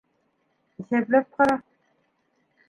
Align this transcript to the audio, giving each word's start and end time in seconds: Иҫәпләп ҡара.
Иҫәпләп 0.83 1.29
ҡара. 1.37 1.59